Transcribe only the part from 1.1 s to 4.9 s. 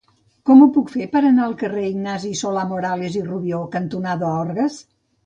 per anar al carrer Ignasi de Solà-Morales i Rubió cantonada Orgues?